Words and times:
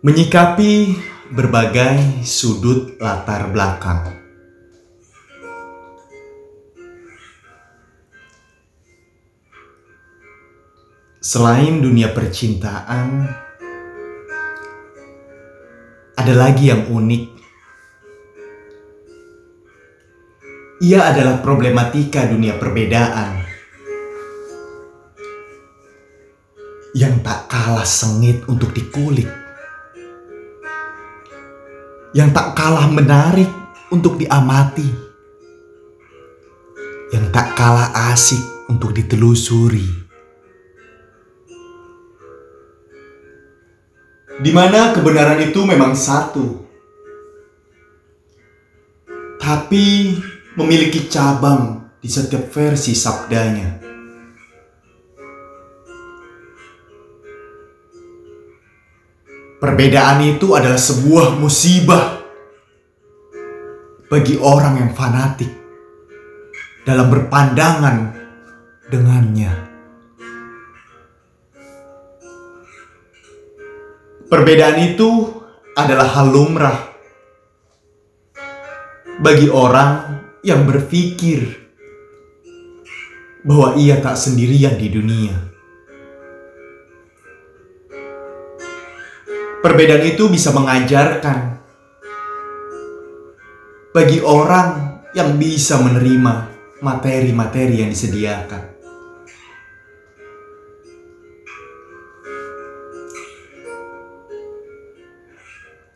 Menyikapi 0.00 0.96
berbagai 1.28 2.24
sudut 2.24 2.96
latar 2.96 3.52
belakang. 3.52 4.16
Selain 11.20 11.84
dunia 11.84 12.16
percintaan, 12.16 13.28
ada 16.16 16.32
lagi 16.32 16.72
yang 16.72 16.88
unik. 16.88 17.24
Ia 20.80 21.12
adalah 21.12 21.44
problematika 21.44 22.24
dunia 22.24 22.56
perbedaan 22.56 23.44
yang 26.96 27.20
tak 27.20 27.52
kalah 27.52 27.84
sengit 27.84 28.48
untuk 28.48 28.72
dikulik, 28.72 29.28
yang 32.16 32.30
tak 32.34 32.58
kalah 32.58 32.90
menarik 32.90 33.48
untuk 33.90 34.18
diamati, 34.18 34.86
yang 37.14 37.30
tak 37.34 37.54
kalah 37.58 37.90
asik 38.14 38.40
untuk 38.70 38.94
ditelusuri. 38.94 40.00
di 44.40 44.50
mana 44.56 44.96
kebenaran 44.96 45.36
itu 45.44 45.60
memang 45.68 45.92
satu, 45.92 46.64
tapi 49.36 50.16
memiliki 50.56 51.12
cabang 51.12 51.92
di 52.00 52.08
setiap 52.08 52.48
versi 52.48 52.96
sabdanya. 52.96 53.89
Perbedaan 59.60 60.24
itu 60.24 60.56
adalah 60.56 60.80
sebuah 60.80 61.36
musibah 61.36 62.24
bagi 64.08 64.40
orang 64.40 64.80
yang 64.80 64.90
fanatik 64.96 65.52
dalam 66.88 67.12
berpandangan 67.12 67.96
dengannya. 68.88 69.52
Perbedaan 74.32 74.80
itu 74.80 75.28
adalah 75.76 76.08
hal 76.08 76.32
lumrah 76.32 76.78
bagi 79.20 79.52
orang 79.52 80.24
yang 80.40 80.64
berpikir 80.64 81.68
bahwa 83.44 83.76
ia 83.76 84.00
tak 84.00 84.16
sendirian 84.16 84.80
di 84.80 84.88
dunia. 84.88 85.49
Perbedaan 89.60 90.04
itu 90.08 90.24
bisa 90.32 90.56
mengajarkan 90.56 91.60
bagi 93.92 94.24
orang 94.24 95.00
yang 95.12 95.36
bisa 95.36 95.76
menerima 95.84 96.48
materi-materi 96.80 97.84
yang 97.84 97.92
disediakan. 97.92 98.80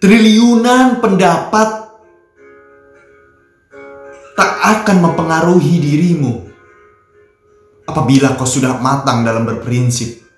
triliunan 0.00 0.96
pendapat 1.04 1.68
tak 4.32 4.52
akan 4.80 4.96
mempengaruhi 5.04 5.76
dirimu 5.76 6.48
apabila 7.84 8.32
kau 8.40 8.48
sudah 8.48 8.80
matang 8.80 9.28
dalam 9.28 9.44
berprinsip. 9.44 10.29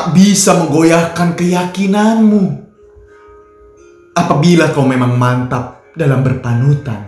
Tak 0.00 0.16
bisa 0.16 0.56
menggoyahkan 0.56 1.36
keyakinanmu 1.36 2.44
apabila 4.16 4.72
kau 4.72 4.88
memang 4.88 5.12
mantap 5.20 5.92
dalam 5.92 6.24
berpanutan. 6.24 7.04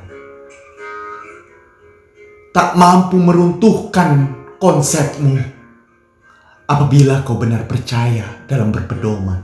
Tak 2.52 2.76
mampu 2.76 3.16
meruntuhkan 3.16 4.36
konsepmu 4.60 5.40
apabila 6.68 7.24
kau 7.24 7.40
benar 7.40 7.64
percaya 7.64 8.44
dalam 8.44 8.68
berpedoman 8.68 9.40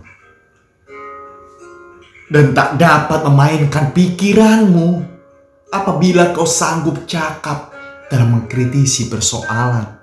dan 2.29 2.53
tak 2.53 2.77
dapat 2.77 3.25
memainkan 3.33 3.97
pikiranmu 3.97 5.01
apabila 5.73 6.37
kau 6.37 6.45
sanggup 6.45 7.09
cakap 7.09 7.73
dalam 8.13 8.45
mengkritisi 8.45 9.09
persoalan. 9.09 9.98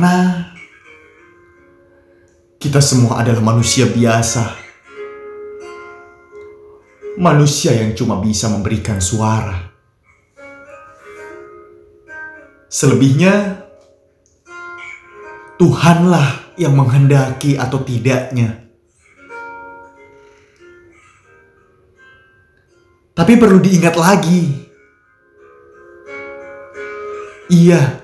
Karena 0.00 0.48
kita 2.56 2.80
semua 2.80 3.20
adalah 3.20 3.44
manusia 3.44 3.84
biasa. 3.84 4.56
Manusia 7.20 7.76
yang 7.76 7.92
cuma 7.92 8.16
bisa 8.16 8.48
memberikan 8.48 8.96
suara 8.96 9.68
Selebihnya, 12.72 13.60
Tuhanlah 15.60 16.56
yang 16.56 16.72
menghendaki 16.80 17.60
atau 17.60 17.84
tidaknya. 17.84 18.72
Tapi 23.12 23.32
perlu 23.36 23.60
diingat 23.60 24.00
lagi, 24.00 24.64
iya, 27.52 28.00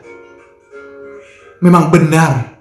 memang 1.60 1.88
benar. 1.88 2.60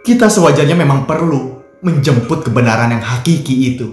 Kita 0.00 0.26
sewajarnya 0.28 0.76
memang 0.76 1.04
perlu 1.04 1.60
menjemput 1.80 2.44
kebenaran 2.48 2.92
yang 2.92 3.04
hakiki 3.04 3.76
itu. 3.76 3.88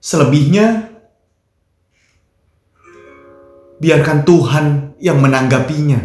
Selebihnya, 0.00 0.88
biarkan 3.80 4.24
Tuhan 4.24 4.66
yang 5.00 5.20
menanggapinya 5.20 6.00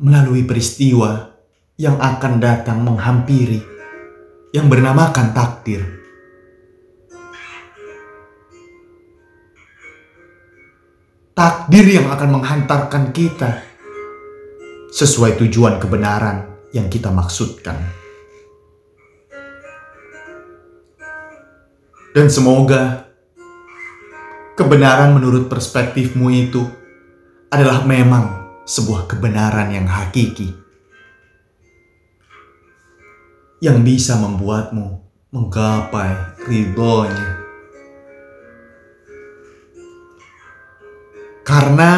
melalui 0.00 0.48
peristiwa 0.48 1.36
yang 1.76 2.00
akan 2.00 2.40
datang 2.40 2.80
menghampiri 2.84 3.60
yang 4.56 4.68
bernamakan 4.68 5.32
takdir. 5.36 5.99
Takdir 11.40 11.96
yang 11.96 12.12
akan 12.12 12.36
menghantarkan 12.36 13.16
kita 13.16 13.64
sesuai 14.92 15.40
tujuan 15.40 15.80
kebenaran 15.80 16.52
yang 16.76 16.92
kita 16.92 17.08
maksudkan. 17.08 17.80
Dan 22.12 22.28
semoga 22.28 23.08
kebenaran 24.52 25.16
menurut 25.16 25.48
perspektifmu 25.48 26.28
itu 26.28 26.60
adalah 27.48 27.88
memang 27.88 28.60
sebuah 28.68 29.08
kebenaran 29.08 29.72
yang 29.72 29.88
hakiki 29.88 30.52
yang 33.64 33.80
bisa 33.80 34.20
membuatmu 34.20 35.00
menggapai 35.32 36.36
ridhonya. 36.44 37.39
Karena 41.60 41.92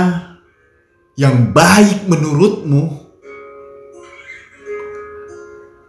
yang 1.14 1.54
baik 1.54 2.10
menurutmu 2.10 2.82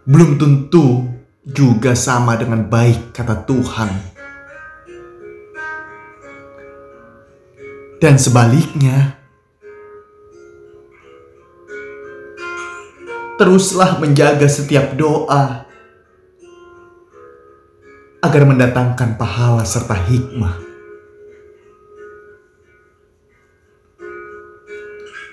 belum 0.06 0.38
tentu 0.38 1.10
juga 1.42 1.98
sama 1.98 2.38
dengan 2.38 2.70
baik 2.70 3.10
kata 3.10 3.42
Tuhan. 3.42 4.14
dan 8.04 8.20
sebaliknya. 8.20 9.16
Teruslah 13.40 13.96
menjaga 13.96 14.44
setiap 14.44 14.92
doa 14.92 15.64
agar 18.20 18.42
mendatangkan 18.44 19.16
pahala 19.16 19.64
serta 19.64 19.96
hikmah. 19.96 20.63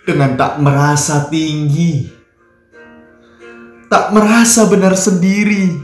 Dengan 0.01 0.33
tak 0.33 0.57
merasa 0.57 1.29
tinggi, 1.29 2.09
tak 3.85 4.09
merasa 4.11 4.65
benar 4.65 4.97
sendiri, 4.97 5.77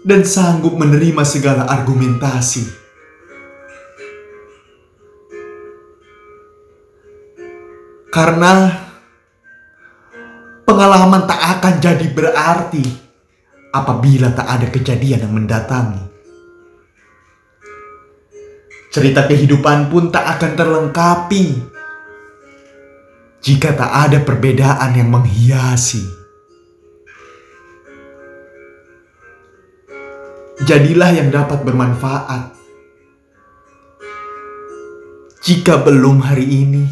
dan 0.00 0.24
sanggup 0.24 0.72
menerima 0.80 1.20
segala 1.28 1.68
argumentasi 1.68 2.80
Karena 8.10 8.66
pengalaman 10.66 11.30
tak 11.30 11.38
akan 11.38 11.74
jadi 11.78 12.06
berarti 12.10 12.82
apabila 13.70 14.34
tak 14.34 14.50
ada 14.50 14.66
kejadian 14.66 15.30
yang 15.30 15.34
mendatangi. 15.38 16.10
Cerita 18.90 19.30
kehidupan 19.30 19.94
pun 19.94 20.10
tak 20.10 20.26
akan 20.26 20.52
terlengkapi 20.58 21.44
jika 23.40 23.72
tak 23.72 23.88
ada 23.88 24.18
perbedaan 24.20 24.92
yang 24.92 25.08
menghiasi. 25.08 26.04
Jadilah 30.60 31.10
yang 31.16 31.32
dapat 31.32 31.64
bermanfaat. 31.64 32.52
Jika 35.40 35.80
belum 35.80 36.20
hari 36.20 36.44
ini, 36.44 36.84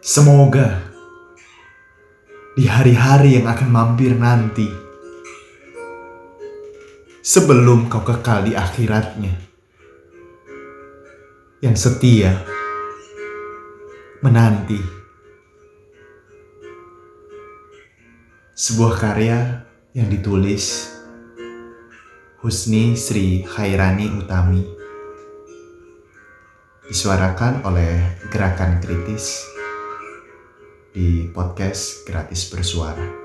semoga 0.00 0.80
di 2.56 2.64
hari-hari 2.64 3.36
yang 3.36 3.52
akan 3.52 3.68
mampir 3.68 4.16
nanti 4.16 4.64
sebelum 7.20 7.92
kau 7.92 8.00
kekal 8.00 8.48
di 8.48 8.56
akhiratnya. 8.56 9.52
Yang 11.62 11.76
setia 11.78 12.61
menanti 14.22 14.78
sebuah 18.54 18.94
karya 18.94 19.66
yang 19.98 20.06
ditulis 20.06 20.94
Husni 22.38 22.94
Sri 22.94 23.42
Khairani 23.42 24.14
Utami 24.14 24.62
disuarakan 26.86 27.66
oleh 27.66 28.22
Gerakan 28.30 28.78
Kritis 28.78 29.42
di 30.94 31.26
podcast 31.34 32.06
Gratis 32.06 32.46
Bersuara. 32.46 33.21